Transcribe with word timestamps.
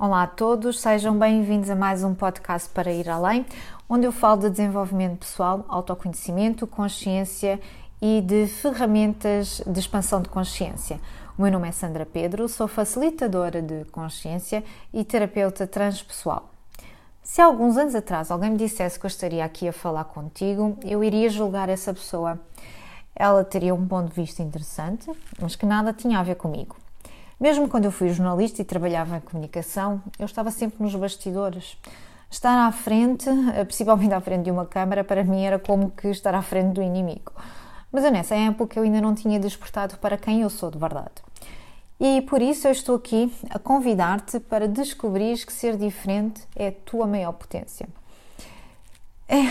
Olá 0.00 0.22
a 0.22 0.26
todos, 0.28 0.78
sejam 0.78 1.18
bem-vindos 1.18 1.68
a 1.68 1.74
mais 1.74 2.04
um 2.04 2.14
podcast 2.14 2.68
para 2.68 2.92
ir 2.92 3.10
além, 3.10 3.44
onde 3.88 4.06
eu 4.06 4.12
falo 4.12 4.42
de 4.42 4.50
desenvolvimento 4.50 5.18
pessoal, 5.18 5.64
autoconhecimento, 5.66 6.68
consciência 6.68 7.60
e 8.00 8.20
de 8.20 8.46
ferramentas 8.46 9.60
de 9.66 9.80
expansão 9.80 10.22
de 10.22 10.28
consciência. 10.28 11.00
O 11.36 11.42
meu 11.42 11.50
nome 11.50 11.66
é 11.66 11.72
Sandra 11.72 12.06
Pedro, 12.06 12.48
sou 12.48 12.68
facilitadora 12.68 13.60
de 13.60 13.86
consciência 13.86 14.62
e 14.94 15.02
terapeuta 15.02 15.66
transpessoal. 15.66 16.48
Se 17.20 17.40
alguns 17.40 17.76
anos 17.76 17.96
atrás 17.96 18.30
alguém 18.30 18.52
me 18.52 18.56
dissesse 18.56 19.00
que 19.00 19.04
eu 19.04 19.08
estaria 19.08 19.44
aqui 19.44 19.66
a 19.66 19.72
falar 19.72 20.04
contigo, 20.04 20.78
eu 20.84 21.02
iria 21.02 21.28
julgar 21.28 21.68
essa 21.68 21.92
pessoa. 21.92 22.38
Ela 23.16 23.42
teria 23.42 23.74
um 23.74 23.84
ponto 23.84 24.10
de 24.10 24.14
vista 24.14 24.44
interessante, 24.44 25.10
mas 25.42 25.56
que 25.56 25.66
nada 25.66 25.92
tinha 25.92 26.20
a 26.20 26.22
ver 26.22 26.36
comigo. 26.36 26.76
Mesmo 27.40 27.68
quando 27.68 27.84
eu 27.84 27.92
fui 27.92 28.08
jornalista 28.08 28.60
e 28.60 28.64
trabalhava 28.64 29.16
em 29.16 29.20
comunicação, 29.20 30.02
eu 30.18 30.26
estava 30.26 30.50
sempre 30.50 30.82
nos 30.82 30.94
bastidores. 30.94 31.76
Estar 32.28 32.66
à 32.66 32.72
frente, 32.72 33.28
eh, 33.54 33.64
principalmente 33.64 34.12
à 34.12 34.20
frente 34.20 34.44
de 34.44 34.50
uma 34.50 34.66
câmara, 34.66 35.04
para 35.04 35.22
mim 35.22 35.44
era 35.44 35.58
como 35.58 35.90
que 35.90 36.08
estar 36.08 36.34
à 36.34 36.42
frente 36.42 36.74
do 36.74 36.82
inimigo. 36.82 37.32
Mas 37.92 38.04
eu, 38.04 38.10
nessa 38.10 38.34
época 38.34 38.78
eu 38.78 38.82
ainda 38.82 39.00
não 39.00 39.14
tinha 39.14 39.38
despertado 39.38 39.96
para 39.98 40.18
quem 40.18 40.42
eu 40.42 40.50
sou 40.50 40.70
de 40.70 40.78
verdade. 40.78 41.22
E 42.00 42.22
por 42.22 42.42
isso 42.42 42.66
eu 42.66 42.72
estou 42.72 42.96
aqui 42.96 43.32
a 43.50 43.58
convidar-te 43.58 44.40
para 44.40 44.68
descobrires 44.68 45.44
que 45.44 45.52
ser 45.52 45.76
diferente 45.76 46.42
é 46.56 46.68
a 46.68 46.72
tua 46.72 47.06
maior 47.06 47.32
potência. 47.32 47.88
É, 49.28 49.42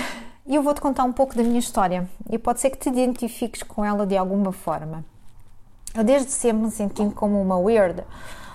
e 0.46 0.56
eu 0.56 0.62
vou-te 0.62 0.82
contar 0.82 1.04
um 1.04 1.14
pouco 1.14 1.36
da 1.36 1.44
minha 1.44 1.60
história 1.60 2.10
e 2.30 2.38
pode 2.38 2.60
ser 2.60 2.70
que 2.70 2.78
te 2.78 2.90
identifiques 2.90 3.64
com 3.64 3.84
ela 3.84 4.06
de 4.06 4.16
alguma 4.18 4.52
forma. 4.52 5.04
Eu 5.96 6.04
desde 6.04 6.32
sempre 6.32 6.66
me 6.66 6.72
senti 6.72 7.10
como 7.16 7.42
uma 7.42 7.58
weird, 7.58 8.04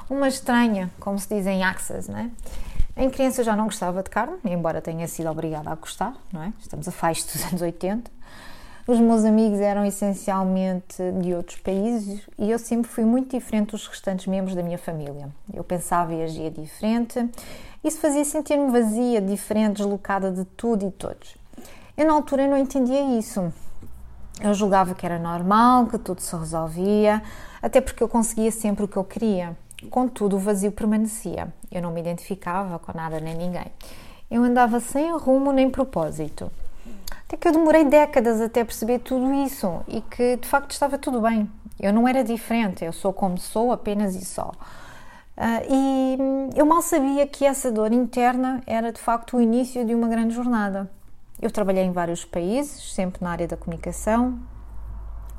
uma 0.09 0.29
estranha, 0.29 0.91
como 1.01 1.19
se 1.19 1.35
diz 1.35 1.47
em 1.47 1.65
Access, 1.65 2.11
né? 2.11 2.31
Em 2.97 3.09
criança 3.09 3.41
eu 3.41 3.45
já 3.45 3.57
não 3.57 3.65
gostava 3.65 4.03
de 4.03 4.11
carne, 4.11 4.37
embora 4.45 4.83
tenha 4.83 5.09
sido 5.09 5.31
obrigada 5.31 5.71
a 5.71 5.75
gostar, 5.75 6.15
não 6.31 6.43
é? 6.43 6.53
Estamos 6.61 6.87
a 6.87 6.93
faixa 6.93 7.25
dos 7.33 7.43
anos 7.47 7.63
80. 7.63 8.11
Os 8.87 8.99
meus 8.99 9.25
amigos 9.25 9.61
eram 9.61 9.85
essencialmente 9.85 10.97
de 11.23 11.33
outros 11.33 11.59
países 11.61 12.21
e 12.37 12.51
eu 12.51 12.59
sempre 12.59 12.91
fui 12.91 13.05
muito 13.05 13.31
diferente 13.35 13.71
dos 13.71 13.87
restantes 13.87 14.27
membros 14.27 14.57
da 14.57 14.63
minha 14.63 14.77
família. 14.77 15.31
Eu 15.55 15.63
pensava 15.63 16.13
e 16.13 16.23
agia 16.23 16.51
diferente. 16.51 17.31
Isso 17.83 17.99
fazia 17.99 18.25
sentir-me 18.25 18.71
vazia, 18.71 19.21
diferente, 19.21 19.77
deslocada 19.77 20.31
de 20.33 20.45
tudo 20.45 20.87
e 20.87 20.91
todos. 20.91 21.37
Eu 21.97 22.07
na 22.07 22.13
altura 22.13 22.47
não 22.49 22.59
entendia 22.59 23.17
isso. 23.17 23.53
Eu 24.43 24.55
julgava 24.55 24.93
que 24.93 25.07
era 25.07 25.21
normal, 25.21 25.87
que 25.87 25.97
tudo 25.97 26.21
se 26.21 26.35
resolvia, 26.35 27.23
até 27.63 27.81
porque 27.81 28.03
eu 28.03 28.09
conseguia 28.09 28.51
sempre 28.51 28.85
o 28.85 28.89
que 28.89 28.97
eu 28.97 29.05
queria. 29.05 29.57
Contudo, 29.89 30.35
o 30.35 30.39
vazio 30.39 30.73
permanecia. 30.73 31.53
Eu 31.71 31.81
não 31.81 31.93
me 31.93 32.01
identificava 32.01 32.77
com 32.81 32.93
nada 32.93 33.21
nem 33.21 33.37
ninguém. 33.37 33.67
Eu 34.29 34.43
andava 34.43 34.81
sem 34.81 35.17
rumo 35.17 35.53
nem 35.53 35.71
propósito. 35.71 36.51
Até 37.25 37.37
que 37.37 37.47
eu 37.47 37.53
demorei 37.53 37.85
décadas 37.85 38.41
até 38.41 38.65
perceber 38.65 38.99
tudo 38.99 39.33
isso 39.33 39.81
e 39.87 40.01
que 40.01 40.37
de 40.37 40.49
facto 40.49 40.73
estava 40.73 40.99
tudo 40.99 41.21
bem. 41.21 41.49
Eu 41.79 41.93
não 41.93 42.09
era 42.09 42.25
diferente, 42.25 42.85
eu 42.85 42.93
sou 42.93 43.13
como 43.13 43.39
sou, 43.39 43.71
apenas 43.71 44.17
e 44.17 44.25
só. 44.25 44.53
Uh, 45.37 45.65
e 45.71 46.19
eu 46.59 46.67
mal 46.67 46.83
sabia 46.83 47.27
que 47.27 47.45
essa 47.45 47.71
dor 47.71 47.93
interna 47.93 48.61
era 48.67 48.93
de 48.93 49.01
facto 49.01 49.37
o 49.37 49.41
início 49.41 49.85
de 49.85 49.95
uma 49.95 50.09
grande 50.09 50.35
jornada. 50.35 50.91
Eu 51.43 51.51
trabalhei 51.51 51.83
em 51.83 51.91
vários 51.91 52.25
países, 52.25 52.95
sempre 52.95 53.21
na 53.21 53.33
área 53.33 53.49
da 53.49 53.57
comunicação, 53.57 54.39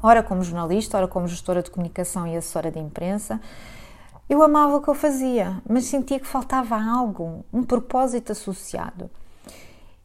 ora 0.01 0.21
como 0.21 0.43
jornalista, 0.43 0.97
ora 0.97 1.07
como 1.07 1.29
gestora 1.29 1.63
de 1.63 1.71
comunicação 1.71 2.27
e 2.27 2.35
assessora 2.35 2.69
de 2.69 2.77
imprensa. 2.77 3.39
Eu 4.29 4.43
amava 4.43 4.75
o 4.75 4.81
que 4.81 4.89
eu 4.89 4.95
fazia, 4.95 5.61
mas 5.67 5.85
sentia 5.85 6.19
que 6.19 6.27
faltava 6.27 6.75
algo, 6.75 7.45
um 7.53 7.63
propósito 7.63 8.33
associado. 8.33 9.09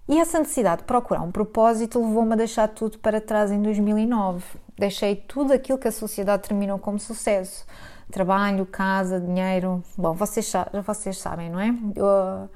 E 0.09 0.21
essa 0.21 0.39
necessidade 0.39 0.83
de 0.83 0.87
procurar 0.87 1.21
um 1.21 1.33
propósito 1.33 1.99
levou-me 1.99 2.33
a 2.35 2.37
deixar 2.37 2.69
tudo 2.69 2.97
para 3.01 3.21
trás 3.21 3.51
em 3.51 3.61
2009. 3.61 4.45
Deixei 4.79 5.17
tudo 5.17 5.53
aquilo 5.53 5.79
que 5.79 5.89
a 5.89 5.93
sociedade 5.93 6.45
terminou 6.45 6.79
como 6.79 7.01
sucesso. 7.01 7.67
Trabalho, 8.09 8.65
casa, 8.65 9.21
dinheiro. 9.21 9.83
Bom, 9.97 10.15
vocês, 10.15 10.53
vocês 10.87 11.19
sabem, 11.19 11.51
não 11.51 11.59
é? 11.59 11.75
Eu, 11.97 12.49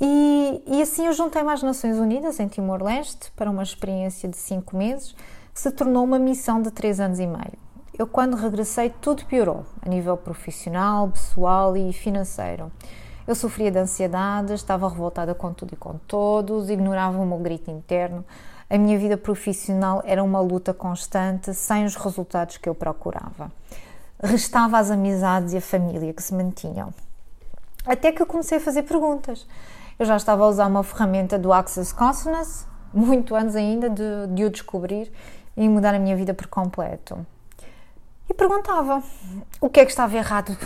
e, 0.00 0.62
e 0.66 0.82
assim 0.82 1.06
eu 1.06 1.12
juntei-me 1.12 1.50
às 1.50 1.62
Nações 1.62 1.98
Unidas, 1.98 2.38
em 2.38 2.46
Timor-Leste, 2.46 3.32
para 3.32 3.50
uma 3.50 3.62
experiência 3.62 4.28
de 4.28 4.36
cinco 4.36 4.76
meses, 4.76 5.14
que 5.52 5.60
se 5.60 5.70
tornou 5.72 6.04
uma 6.04 6.18
missão 6.18 6.62
de 6.62 6.70
três 6.70 7.00
anos 7.00 7.18
e 7.18 7.26
meio. 7.26 7.58
Eu, 7.98 8.06
quando 8.06 8.36
regressei, 8.36 8.90
tudo 9.00 9.24
piorou, 9.24 9.66
a 9.82 9.88
nível 9.88 10.16
profissional, 10.16 11.08
pessoal 11.08 11.76
e 11.76 11.92
financeiro. 11.92 12.70
Eu 13.26 13.34
sofria 13.34 13.72
de 13.72 13.78
ansiedade, 13.78 14.54
estava 14.54 14.88
revoltada 14.88 15.34
com 15.34 15.52
tudo 15.52 15.74
e 15.74 15.76
com 15.76 15.98
todos, 16.06 16.70
ignorava 16.70 17.18
o 17.18 17.26
meu 17.26 17.38
grito 17.38 17.70
interno. 17.70 18.24
A 18.70 18.78
minha 18.78 18.96
vida 18.96 19.16
profissional 19.16 20.00
era 20.06 20.22
uma 20.22 20.40
luta 20.40 20.72
constante, 20.72 21.52
sem 21.52 21.84
os 21.84 21.96
resultados 21.96 22.56
que 22.56 22.68
eu 22.68 22.74
procurava. 22.74 23.50
Restava 24.22 24.78
as 24.78 24.92
amizades 24.92 25.52
e 25.52 25.56
a 25.56 25.60
família 25.60 26.14
que 26.14 26.22
se 26.22 26.32
mantinham. 26.32 26.94
Até 27.84 28.12
que 28.12 28.22
eu 28.22 28.26
comecei 28.26 28.58
a 28.58 28.60
fazer 28.60 28.84
perguntas 28.84 29.44
eu 29.98 30.06
já 30.06 30.16
estava 30.16 30.44
a 30.44 30.48
usar 30.48 30.66
uma 30.66 30.82
ferramenta 30.82 31.38
do 31.38 31.52
Access 31.52 31.92
Consciousness, 31.92 32.66
muito 32.92 33.34
antes 33.34 33.56
ainda 33.56 33.90
de, 33.90 34.26
de 34.32 34.44
o 34.44 34.50
descobrir 34.50 35.12
e 35.56 35.68
mudar 35.68 35.94
a 35.94 35.98
minha 35.98 36.16
vida 36.16 36.32
por 36.32 36.46
completo. 36.46 37.26
E 38.30 38.34
perguntava 38.34 39.02
o 39.60 39.68
que 39.68 39.80
é 39.80 39.84
que 39.84 39.90
estava 39.90 40.16
errado 40.16 40.56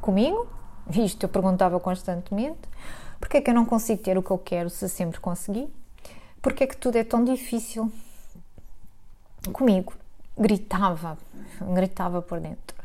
comigo, 0.00 0.46
isto 0.90 1.24
eu 1.24 1.28
perguntava 1.28 1.78
constantemente, 1.78 2.68
porque 3.20 3.36
é 3.36 3.40
que 3.40 3.50
eu 3.50 3.54
não 3.54 3.64
consigo 3.64 4.02
ter 4.02 4.16
o 4.16 4.22
que 4.22 4.30
eu 4.30 4.38
quero 4.38 4.70
se 4.70 4.88
sempre 4.88 5.20
consegui, 5.20 5.68
porque 6.40 6.64
é 6.64 6.66
que 6.66 6.76
tudo 6.76 6.96
é 6.96 7.04
tão 7.04 7.24
difícil 7.24 7.92
comigo. 9.52 9.92
Gritava, 10.36 11.18
gritava 11.74 12.22
por 12.22 12.40
dentro. 12.40 12.76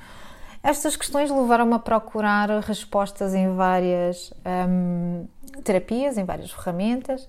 Estas 0.63 0.95
questões 0.95 1.29
levaram-me 1.29 1.73
a 1.73 1.79
procurar 1.79 2.49
respostas 2.61 3.33
em 3.33 3.53
várias 3.53 4.31
hum, 4.69 5.27
terapias, 5.61 6.17
em 6.17 6.23
várias 6.23 6.51
ferramentas, 6.51 7.27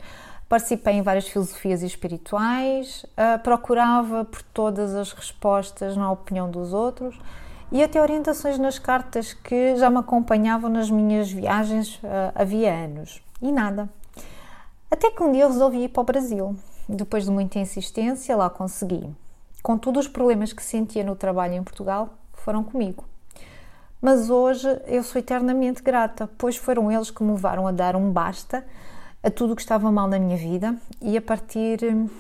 participei 0.48 0.94
em 0.94 1.02
várias 1.02 1.26
filosofias 1.26 1.82
espirituais, 1.82 3.04
uh, 3.18 3.42
procurava 3.42 4.24
por 4.24 4.40
todas 4.40 4.94
as 4.94 5.12
respostas 5.12 5.96
na 5.96 6.12
opinião 6.12 6.48
dos 6.48 6.72
outros 6.72 7.18
e 7.72 7.82
até 7.82 8.00
orientações 8.00 8.56
nas 8.56 8.78
cartas 8.78 9.32
que 9.32 9.74
já 9.74 9.90
me 9.90 9.98
acompanhavam 9.98 10.70
nas 10.70 10.88
minas 10.88 11.28
viagens 11.28 11.96
uh, 11.96 12.30
havia 12.36 12.72
anos. 12.72 13.20
E 13.42 13.50
nada. 13.50 13.88
Até 14.88 15.10
que 15.10 15.24
um 15.24 15.32
dia 15.32 15.48
resolvi 15.48 15.82
ir 15.82 15.88
para 15.88 16.02
o 16.02 16.04
Brasil. 16.04 16.56
Depois 16.88 17.24
de 17.24 17.32
muita 17.32 17.58
insistência, 17.58 18.36
lá 18.36 18.48
consegui. 18.48 19.10
Contudo, 19.60 19.98
os 19.98 20.06
problemas 20.06 20.52
que 20.52 20.62
sentia 20.62 21.02
no 21.02 21.16
trabalho 21.16 21.54
em 21.54 21.64
Portugal 21.64 22.10
foram 22.32 22.62
comigo 22.62 23.04
mas 24.04 24.28
hoje 24.28 24.68
eu 24.86 25.02
sou 25.02 25.18
eternamente 25.18 25.82
grata, 25.82 26.28
pois 26.36 26.58
foram 26.58 26.92
eles 26.92 27.10
que 27.10 27.22
me 27.22 27.32
levaram 27.32 27.66
a 27.66 27.72
dar 27.72 27.96
um 27.96 28.12
basta 28.12 28.62
a 29.22 29.30
tudo 29.30 29.54
o 29.54 29.56
que 29.56 29.62
estava 29.62 29.90
mal 29.90 30.06
na 30.06 30.18
minha 30.18 30.36
vida 30.36 30.76
e 31.00 31.16
a 31.16 31.22
partir 31.22 31.82
hum, 31.82 32.10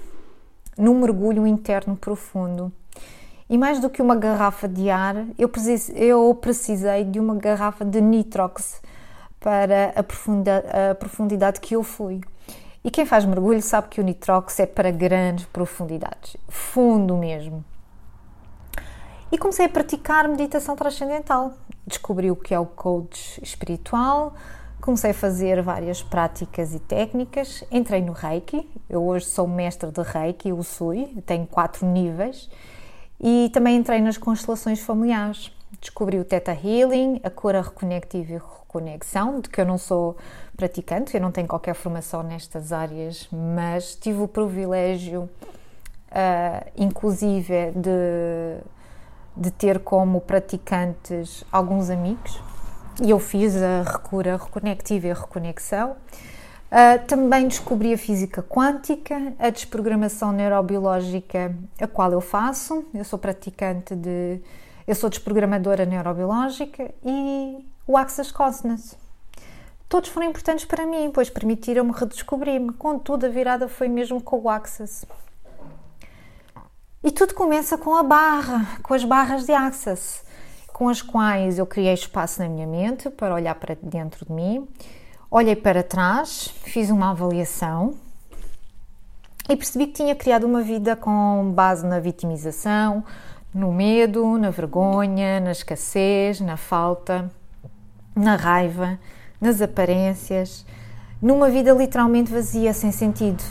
num 0.78 0.98
mergulho 0.98 1.46
interno 1.46 1.94
profundo. 1.94 2.72
E 3.50 3.58
mais 3.58 3.80
do 3.80 3.90
que 3.90 4.00
uma 4.00 4.16
garrafa 4.16 4.66
de 4.66 4.88
ar, 4.88 5.26
eu 5.36 5.46
precisei, 5.46 7.04
de 7.04 7.20
uma 7.20 7.34
garrafa 7.34 7.84
de 7.84 8.00
nitrox 8.00 8.80
para 9.38 9.92
a, 9.94 10.02
profunda, 10.02 10.64
a 10.90 10.94
profundidade 10.94 11.60
que 11.60 11.76
eu 11.76 11.82
fui. 11.82 12.22
E 12.82 12.90
quem 12.90 13.04
faz 13.04 13.26
mergulho 13.26 13.60
sabe 13.60 13.88
que 13.88 14.00
o 14.00 14.04
nitrox 14.04 14.58
é 14.58 14.64
para 14.64 14.90
grandes 14.90 15.44
profundidades, 15.44 16.34
fundo 16.48 17.14
mesmo. 17.14 17.62
E 19.34 19.36
comecei 19.36 19.66
a 19.66 19.68
praticar 19.68 20.28
meditação 20.28 20.76
transcendental. 20.76 21.54
Descobri 21.86 22.30
o 22.30 22.36
que 22.36 22.54
é 22.54 22.58
o 22.58 22.66
coach 22.66 23.40
espiritual, 23.42 24.34
comecei 24.80 25.10
a 25.10 25.14
fazer 25.14 25.62
várias 25.62 26.02
práticas 26.02 26.74
e 26.74 26.78
técnicas. 26.78 27.64
Entrei 27.70 28.02
no 28.02 28.12
Reiki, 28.12 28.68
eu 28.88 29.02
hoje 29.02 29.26
sou 29.26 29.46
mestre 29.46 29.90
de 29.90 30.02
Reiki, 30.02 30.52
o 30.52 30.62
Sui, 30.62 31.06
tenho 31.26 31.46
quatro 31.46 31.86
níveis. 31.86 32.50
E 33.20 33.50
também 33.52 33.76
entrei 33.76 34.00
nas 34.00 34.18
constelações 34.18 34.80
familiares. 34.80 35.50
Descobri 35.80 36.18
o 36.18 36.24
Theta 36.24 36.52
Healing, 36.52 37.20
a 37.22 37.30
cura 37.30 37.60
reconectiva 37.60 38.32
e 38.32 38.34
reconexão, 38.34 39.40
de 39.40 39.48
que 39.48 39.60
eu 39.60 39.64
não 39.64 39.78
sou 39.78 40.16
praticante, 40.56 41.14
eu 41.14 41.20
não 41.20 41.30
tenho 41.30 41.46
qualquer 41.46 41.74
formação 41.74 42.22
nestas 42.22 42.72
áreas, 42.72 43.28
mas 43.30 43.94
tive 43.94 44.20
o 44.20 44.28
privilégio, 44.28 45.22
uh, 45.22 46.70
inclusive, 46.76 47.72
de 47.72 48.58
de 49.36 49.50
ter 49.50 49.80
como 49.80 50.20
praticantes 50.20 51.44
alguns 51.50 51.90
amigos 51.90 52.40
e 53.02 53.10
eu 53.10 53.18
fiz 53.18 53.56
a 53.56 53.82
recura 53.82 54.36
reconectiva 54.36 55.08
e 55.08 55.10
a 55.10 55.14
reconexão. 55.14 55.96
Uh, 56.70 57.06
também 57.06 57.46
descobri 57.46 57.92
a 57.92 57.98
física 57.98 58.42
quântica, 58.42 59.32
a 59.38 59.50
desprogramação 59.50 60.32
neurobiológica, 60.32 61.54
a 61.80 61.86
qual 61.86 62.12
eu 62.12 62.20
faço. 62.20 62.84
Eu 62.92 63.04
sou 63.04 63.18
praticante 63.18 63.94
de. 63.94 64.40
Eu 64.86 64.94
sou 64.94 65.08
desprogramadora 65.08 65.86
neurobiológica 65.86 66.90
e 67.04 67.64
o 67.86 67.96
Access 67.96 68.32
Consciousness. 68.32 68.96
todos 69.88 70.10
foram 70.10 70.26
importantes 70.26 70.64
para 70.64 70.84
mim, 70.84 71.10
pois 71.14 71.30
permitiram-me 71.30 71.92
redescobrir-me. 71.92 72.72
Contudo, 72.72 73.26
a 73.26 73.28
virada 73.28 73.68
foi 73.68 73.88
mesmo 73.88 74.20
com 74.20 74.40
o 74.40 74.50
Access. 74.50 75.06
E 77.04 77.10
tudo 77.10 77.34
começa 77.34 77.76
com 77.76 77.94
a 77.94 78.02
barra, 78.02 78.78
com 78.82 78.94
as 78.94 79.04
barras 79.04 79.44
de 79.44 79.52
Access, 79.52 80.22
com 80.72 80.88
as 80.88 81.02
quais 81.02 81.58
eu 81.58 81.66
criei 81.66 81.92
espaço 81.92 82.40
na 82.40 82.48
minha 82.48 82.66
mente 82.66 83.10
para 83.10 83.34
olhar 83.34 83.54
para 83.56 83.76
dentro 83.82 84.24
de 84.24 84.32
mim. 84.32 84.66
Olhei 85.30 85.54
para 85.54 85.82
trás, 85.82 86.48
fiz 86.62 86.88
uma 86.88 87.10
avaliação 87.10 87.92
e 89.46 89.54
percebi 89.54 89.88
que 89.88 89.92
tinha 89.92 90.14
criado 90.14 90.44
uma 90.44 90.62
vida 90.62 90.96
com 90.96 91.52
base 91.54 91.86
na 91.86 92.00
vitimização, 92.00 93.04
no 93.52 93.70
medo, 93.70 94.38
na 94.38 94.48
vergonha, 94.48 95.40
na 95.40 95.52
escassez, 95.52 96.40
na 96.40 96.56
falta, 96.56 97.30
na 98.16 98.34
raiva, 98.34 98.98
nas 99.38 99.60
aparências, 99.60 100.64
numa 101.20 101.50
vida 101.50 101.70
literalmente 101.72 102.32
vazia, 102.32 102.72
sem 102.72 102.90
sentido. 102.90 103.44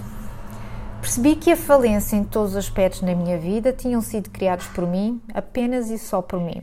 Percebi 1.04 1.36
que 1.36 1.52
a 1.52 1.58
falência 1.58 2.16
em 2.16 2.24
todos 2.24 2.52
os 2.52 2.58
aspectos 2.58 3.02
na 3.02 3.14
minha 3.14 3.38
vida 3.38 3.74
tinham 3.74 4.02
sido 4.02 4.30
criados 4.30 4.68
por 4.68 4.88
mim, 4.88 5.22
apenas 5.34 5.90
e 5.90 5.98
só 5.98 6.22
por 6.22 6.40
mim. 6.40 6.62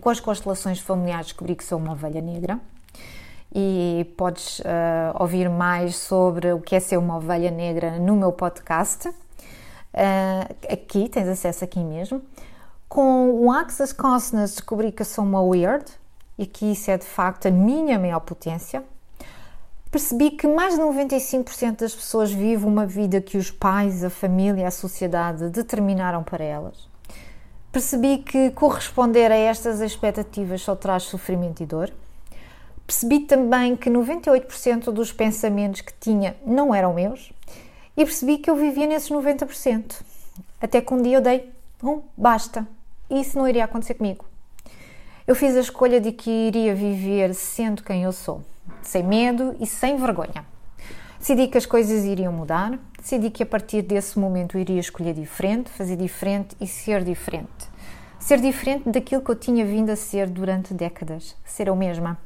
Com 0.00 0.08
as 0.08 0.18
constelações 0.18 0.80
familiares 0.80 1.26
descobri 1.26 1.54
que 1.54 1.62
sou 1.62 1.78
uma 1.78 1.92
ovelha 1.92 2.22
negra 2.22 2.58
e 3.54 4.10
podes 4.16 4.60
uh, 4.60 4.62
ouvir 5.20 5.50
mais 5.50 5.94
sobre 5.94 6.54
o 6.54 6.58
que 6.58 6.74
é 6.74 6.80
ser 6.80 6.96
uma 6.96 7.18
ovelha 7.18 7.50
negra 7.50 7.98
no 7.98 8.16
meu 8.16 8.32
podcast. 8.32 9.08
Uh, 9.08 9.12
aqui, 10.72 11.06
tens 11.10 11.28
acesso 11.28 11.62
aqui 11.62 11.80
mesmo. 11.80 12.22
Com 12.88 13.30
o 13.30 13.52
Access 13.52 13.94
Consciousness 13.94 14.52
descobri 14.52 14.90
que 14.90 15.04
sou 15.04 15.22
uma 15.22 15.42
weird 15.42 15.84
e 16.38 16.46
que 16.46 16.72
isso 16.72 16.90
é 16.90 16.96
de 16.96 17.04
facto 17.04 17.46
a 17.46 17.50
minha 17.50 17.98
maior 17.98 18.20
potência. 18.20 18.82
Percebi 19.90 20.30
que 20.30 20.46
mais 20.46 20.76
de 20.76 20.80
95% 20.80 21.78
das 21.78 21.94
pessoas 21.94 22.30
vivem 22.30 22.68
uma 22.68 22.86
vida 22.86 23.20
que 23.20 23.36
os 23.36 23.50
pais, 23.50 24.04
a 24.04 24.10
família, 24.10 24.68
a 24.68 24.70
sociedade 24.70 25.50
determinaram 25.50 26.22
para 26.22 26.44
elas. 26.44 26.88
Percebi 27.72 28.18
que 28.18 28.50
corresponder 28.50 29.32
a 29.32 29.36
estas 29.36 29.80
expectativas 29.80 30.62
só 30.62 30.76
traz 30.76 31.04
sofrimento 31.04 31.62
e 31.62 31.66
dor. 31.66 31.92
Percebi 32.86 33.20
também 33.20 33.74
que 33.74 33.90
98% 33.90 34.92
dos 34.92 35.12
pensamentos 35.12 35.80
que 35.80 35.92
tinha 35.94 36.36
não 36.46 36.72
eram 36.72 36.94
meus 36.94 37.32
e 37.96 38.04
percebi 38.04 38.38
que 38.38 38.48
eu 38.48 38.54
vivia 38.54 38.86
nesses 38.86 39.10
90%. 39.10 40.02
Até 40.60 40.80
que 40.80 40.94
um 40.94 41.02
dia 41.02 41.16
eu 41.16 41.20
dei 41.20 41.50
um 41.82 42.02
basta. 42.16 42.66
E 43.08 43.20
isso 43.20 43.36
não 43.36 43.48
iria 43.48 43.64
acontecer 43.64 43.94
comigo. 43.94 44.24
Eu 45.26 45.34
fiz 45.34 45.56
a 45.56 45.60
escolha 45.60 46.00
de 46.00 46.12
que 46.12 46.30
iria 46.30 46.74
viver 46.74 47.34
sendo 47.34 47.82
quem 47.82 48.04
eu 48.04 48.12
sou, 48.12 48.42
sem 48.88 49.02
medo 49.02 49.54
e 49.60 49.66
sem 49.66 49.96
vergonha. 49.96 50.44
Decidi 51.18 51.48
que 51.48 51.58
as 51.58 51.66
coisas 51.66 52.04
iriam 52.04 52.32
mudar, 52.32 52.78
decidi 52.98 53.30
que 53.30 53.42
a 53.42 53.46
partir 53.46 53.82
desse 53.82 54.18
momento 54.18 54.56
iria 54.56 54.80
escolher 54.80 55.12
diferente, 55.12 55.68
fazer 55.68 55.96
diferente 55.96 56.56
e 56.60 56.66
ser 56.66 57.04
diferente. 57.04 57.68
Ser 58.18 58.40
diferente 58.40 58.88
daquilo 58.88 59.22
que 59.22 59.30
eu 59.30 59.36
tinha 59.36 59.64
vindo 59.64 59.90
a 59.90 59.96
ser 59.96 60.28
durante 60.28 60.72
décadas, 60.72 61.36
ser 61.44 61.68
eu 61.68 61.76
mesma. 61.76 62.18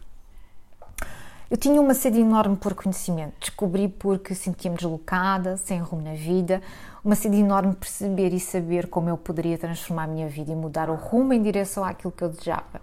Eu 1.50 1.56
tinha 1.56 1.80
uma 1.80 1.92
sede 1.92 2.20
enorme 2.20 2.56
por 2.56 2.74
conhecimento, 2.74 3.34
descobri 3.38 3.86
porque 3.88 4.34
sentia-me 4.34 4.76
deslocada, 4.76 5.56
sem 5.56 5.78
rumo 5.78 6.02
na 6.02 6.14
vida, 6.14 6.62
uma 7.04 7.14
sede 7.14 7.36
enorme 7.36 7.74
perceber 7.74 8.32
e 8.32 8.40
saber 8.40 8.86
como 8.88 9.08
eu 9.08 9.16
poderia 9.16 9.58
transformar 9.58 10.04
a 10.04 10.06
minha 10.06 10.28
vida 10.28 10.52
e 10.52 10.56
mudar 10.56 10.88
o 10.88 10.94
rumo 10.94 11.32
em 11.32 11.42
direção 11.42 11.84
àquilo 11.84 12.10
que 12.12 12.24
eu 12.24 12.28
desejava. 12.28 12.80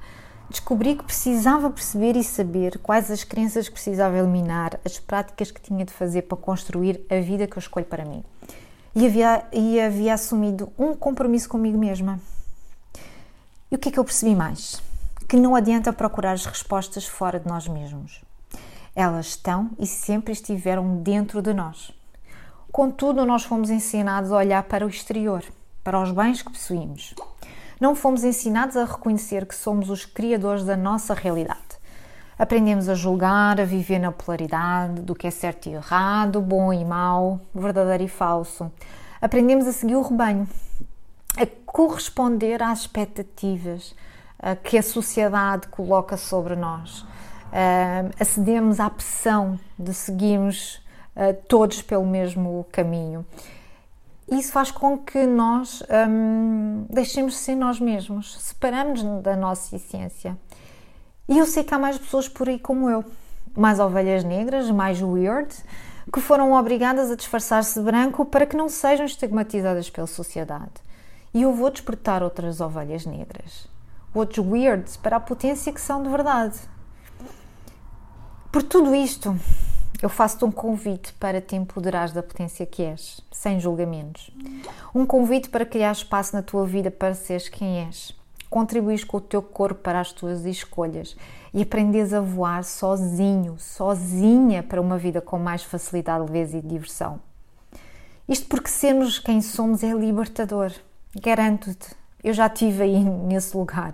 Descobri 0.51 0.97
que 0.97 1.03
precisava 1.05 1.69
perceber 1.69 2.17
e 2.17 2.23
saber 2.25 2.77
quais 2.79 3.09
as 3.09 3.23
crenças 3.23 3.69
que 3.69 3.73
precisava 3.73 4.17
eliminar, 4.17 4.77
as 4.83 4.99
práticas 4.99 5.49
que 5.49 5.61
tinha 5.61 5.85
de 5.85 5.93
fazer 5.93 6.23
para 6.23 6.37
construir 6.37 6.99
a 7.09 7.21
vida 7.21 7.47
que 7.47 7.55
eu 7.55 7.59
escolho 7.61 7.85
para 7.85 8.03
mim. 8.03 8.21
E 8.93 9.05
havia, 9.05 9.45
e 9.53 9.79
havia 9.79 10.13
assumido 10.13 10.69
um 10.77 10.93
compromisso 10.93 11.47
comigo 11.47 11.77
mesma. 11.77 12.19
E 13.71 13.75
o 13.75 13.77
que 13.77 13.87
é 13.87 13.91
que 13.93 13.97
eu 13.97 14.03
percebi 14.03 14.35
mais? 14.35 14.81
Que 15.25 15.37
não 15.37 15.55
adianta 15.55 15.93
procurar 15.93 16.33
as 16.33 16.45
respostas 16.45 17.07
fora 17.07 17.39
de 17.39 17.47
nós 17.47 17.65
mesmos. 17.65 18.21
Elas 18.93 19.27
estão 19.27 19.69
e 19.79 19.87
sempre 19.87 20.33
estiveram 20.33 20.97
dentro 20.97 21.41
de 21.41 21.53
nós. 21.53 21.93
Contudo, 22.73 23.25
nós 23.25 23.45
fomos 23.45 23.69
ensinados 23.69 24.33
a 24.33 24.35
olhar 24.35 24.63
para 24.63 24.85
o 24.85 24.89
exterior, 24.89 25.45
para 25.81 26.01
os 26.01 26.11
bens 26.11 26.41
que 26.41 26.51
possuímos. 26.51 27.15
Não 27.81 27.95
fomos 27.95 28.23
ensinados 28.23 28.77
a 28.77 28.85
reconhecer 28.85 29.47
que 29.47 29.55
somos 29.55 29.89
os 29.89 30.05
criadores 30.05 30.63
da 30.63 30.77
nossa 30.77 31.15
realidade. 31.15 31.81
Aprendemos 32.37 32.87
a 32.87 32.93
julgar, 32.93 33.59
a 33.59 33.65
viver 33.65 33.97
na 33.97 34.11
polaridade 34.11 35.01
do 35.01 35.15
que 35.15 35.25
é 35.25 35.31
certo 35.31 35.67
e 35.67 35.73
errado, 35.73 36.39
bom 36.39 36.71
e 36.71 36.85
mau, 36.85 37.41
verdadeiro 37.55 38.03
e 38.03 38.07
falso. 38.07 38.71
Aprendemos 39.19 39.65
a 39.65 39.71
seguir 39.71 39.95
o 39.95 40.03
rebanho, 40.03 40.47
a 41.35 41.47
corresponder 41.65 42.61
às 42.61 42.81
expectativas 42.81 43.95
que 44.63 44.77
a 44.77 44.83
sociedade 44.83 45.67
coloca 45.67 46.17
sobre 46.17 46.55
nós. 46.55 47.03
Acedemos 48.19 48.79
à 48.79 48.91
pressão 48.91 49.59
de 49.77 49.93
seguirmos 49.93 50.75
uh, 51.15 51.35
todos 51.47 51.81
pelo 51.81 52.05
mesmo 52.05 52.65
caminho. 52.71 53.25
Isso 54.31 54.53
faz 54.53 54.71
com 54.71 54.97
que 54.97 55.25
nós 55.25 55.83
um, 56.09 56.85
deixemos 56.89 57.33
de 57.33 57.39
ser 57.39 57.53
nós 57.53 57.81
mesmos, 57.81 58.41
separamos-nos 58.41 59.21
da 59.21 59.35
nossa 59.35 59.75
essência. 59.75 60.37
E 61.27 61.37
eu 61.37 61.45
sei 61.45 61.65
que 61.65 61.73
há 61.73 61.77
mais 61.77 61.97
pessoas 61.97 62.29
por 62.29 62.47
aí 62.47 62.57
como 62.57 62.89
eu, 62.89 63.03
mais 63.53 63.77
ovelhas 63.77 64.23
negras, 64.23 64.71
mais 64.71 65.01
weird, 65.01 65.53
que 66.13 66.21
foram 66.21 66.53
obrigadas 66.53 67.11
a 67.11 67.15
disfarçar-se 67.15 67.77
de 67.77 67.85
branco 67.85 68.23
para 68.23 68.45
que 68.45 68.55
não 68.55 68.69
sejam 68.69 69.05
estigmatizadas 69.05 69.89
pela 69.89 70.07
sociedade. 70.07 70.71
E 71.33 71.41
eu 71.41 71.53
vou 71.53 71.69
despertar 71.69 72.23
outras 72.23 72.61
ovelhas 72.61 73.05
negras, 73.05 73.67
outros 74.13 74.45
weirds, 74.45 74.95
para 74.95 75.17
a 75.17 75.19
potência 75.19 75.73
que 75.73 75.81
são 75.81 76.01
de 76.01 76.07
verdade. 76.07 76.57
Por 78.49 78.63
tudo 78.63 78.95
isto, 78.95 79.37
eu 80.01 80.09
faço-te 80.09 80.45
um 80.45 80.51
convite 80.51 81.13
para 81.13 81.41
te 81.41 81.55
empoderares 81.55 82.13
da 82.13 82.23
potência 82.23 82.65
que 82.65 82.83
és, 82.83 83.21
sem 83.31 83.59
julgamentos. 83.59 84.31
Um 84.93 85.05
convite 85.05 85.49
para 85.49 85.65
criar 85.65 85.91
espaço 85.91 86.35
na 86.35 86.41
tua 86.41 86.65
vida 86.65 86.91
para 86.91 87.13
seres 87.13 87.49
quem 87.49 87.85
és. 87.85 88.15
Contribuís 88.49 89.03
com 89.03 89.17
o 89.17 89.21
teu 89.21 89.41
corpo 89.41 89.81
para 89.81 89.99
as 89.99 90.11
tuas 90.11 90.45
escolhas 90.45 91.15
e 91.53 91.61
aprendes 91.61 92.13
a 92.13 92.19
voar 92.19 92.63
sozinho, 92.63 93.55
sozinha 93.57 94.63
para 94.63 94.81
uma 94.81 94.97
vida 94.97 95.21
com 95.21 95.39
mais 95.39 95.63
facilidade, 95.63 96.25
leveza 96.25 96.57
e 96.57 96.61
diversão. 96.61 97.19
Isto 98.27 98.47
porque 98.47 98.69
sermos 98.69 99.19
quem 99.19 99.41
somos 99.41 99.83
é 99.83 99.91
libertador. 99.93 100.71
Garanto-te, 101.21 101.95
eu 102.23 102.33
já 102.33 102.47
estive 102.47 102.83
aí 102.83 103.03
nesse 103.03 103.55
lugar. 103.55 103.93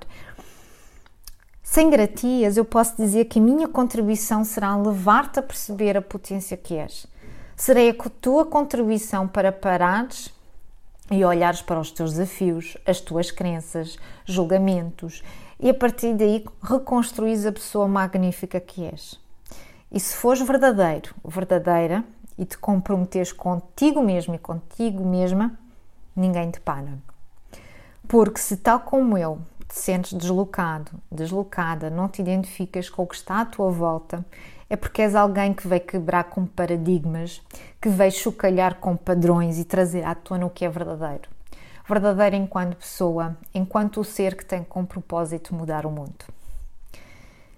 Sem 1.77 1.91
gratias, 1.91 2.57
eu 2.57 2.65
posso 2.65 2.97
dizer 2.97 3.25
que 3.25 3.37
a 3.37 3.41
minha 3.41 3.67
contribuição 3.67 4.43
será 4.43 4.75
levar-te 4.75 5.37
a 5.37 5.43
perceber 5.43 5.95
a 5.95 6.01
potência 6.01 6.57
que 6.57 6.73
és. 6.73 7.05
Serei 7.55 7.91
a 7.91 8.09
tua 8.19 8.47
contribuição 8.47 9.27
para 9.27 9.51
parares 9.51 10.33
e 11.11 11.23
olhares 11.23 11.61
para 11.61 11.79
os 11.79 11.91
teus 11.91 12.13
desafios, 12.13 12.77
as 12.83 12.99
tuas 12.99 13.29
crenças, 13.29 13.95
julgamentos 14.25 15.21
e 15.59 15.69
a 15.69 15.73
partir 15.75 16.15
daí 16.15 16.43
reconstruís 16.63 17.45
a 17.45 17.51
pessoa 17.51 17.87
magnífica 17.87 18.59
que 18.59 18.85
és. 18.85 19.19
E 19.91 19.99
se 19.99 20.15
fores 20.15 20.41
verdadeiro, 20.41 21.13
verdadeira 21.23 22.03
e 22.39 22.43
te 22.43 22.57
comprometeres 22.57 23.31
contigo 23.31 24.01
mesmo 24.01 24.33
e 24.33 24.39
contigo 24.39 25.05
mesma, 25.05 25.55
ninguém 26.15 26.49
te 26.49 26.59
para. 26.59 26.97
Porque 28.07 28.39
se 28.39 28.57
tal 28.57 28.79
como 28.79 29.15
eu 29.15 29.37
te 29.67 29.77
sentes 29.77 30.13
deslocado, 30.13 30.91
deslocada, 31.11 31.89
não 31.89 32.07
te 32.07 32.21
identificas 32.21 32.89
com 32.89 33.03
o 33.03 33.07
que 33.07 33.15
está 33.15 33.41
à 33.41 33.45
tua 33.45 33.69
volta, 33.69 34.25
é 34.69 34.75
porque 34.75 35.01
és 35.01 35.15
alguém 35.15 35.53
que 35.53 35.67
veio 35.67 35.81
quebrar 35.81 36.25
com 36.25 36.45
paradigmas, 36.45 37.41
que 37.81 37.89
veio 37.89 38.11
chocalhar 38.11 38.75
com 38.75 38.95
padrões 38.95 39.59
e 39.59 39.65
trazer 39.65 40.03
à 40.03 40.15
tona 40.15 40.45
o 40.45 40.49
que 40.49 40.65
é 40.65 40.69
verdadeiro. 40.69 41.29
Verdadeiro 41.87 42.35
enquanto 42.35 42.77
pessoa, 42.77 43.37
enquanto 43.53 44.01
o 44.01 44.03
ser 44.03 44.35
que 44.35 44.45
tem 44.45 44.63
como 44.63 44.87
propósito 44.87 45.55
mudar 45.55 45.85
o 45.85 45.91
mundo. 45.91 46.25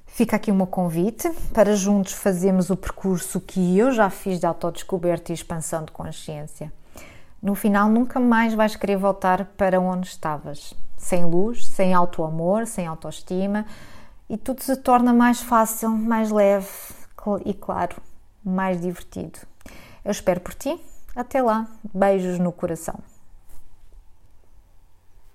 Fica 0.06 0.36
aqui 0.36 0.52
o 0.52 0.56
meu 0.56 0.68
convite 0.68 1.32
para 1.54 1.76
juntos 1.76 2.14
fazermos 2.14 2.70
o 2.70 2.78
percurso 2.78 3.40
que 3.40 3.78
eu 3.78 3.92
já 3.92 4.10
fiz 4.10 4.40
de 4.40 4.46
autodescoberta 4.46 5.32
e 5.32 5.36
expansão 5.36 5.84
de 5.86 5.92
consciência. 5.92 6.72
No 7.42 7.56
final, 7.56 7.90
nunca 7.90 8.20
mais 8.20 8.54
vais 8.54 8.76
querer 8.76 8.98
voltar 8.98 9.46
para 9.58 9.80
onde 9.80 10.08
estavas 10.08 10.76
sem 11.00 11.26
luz, 11.26 11.66
sem 11.66 11.94
auto-amor, 11.94 12.68
sem 12.68 12.86
autoestima 12.86 13.66
e 14.30 14.38
tudo 14.38 14.62
se 14.62 14.76
torna 14.76 15.12
mais 15.12 15.42
fácil, 15.42 15.90
mais 15.90 16.30
leve 16.30 16.68
e, 17.46 17.54
claro, 17.54 17.96
mais 18.44 18.80
divertido. 18.80 19.40
Eu 20.06 20.12
espero 20.12 20.40
por 20.40 20.54
ti. 20.54 20.80
Até 21.16 21.42
lá. 21.42 21.68
Beijos 21.94 22.38
no 22.38 22.52
coração. 22.52 23.00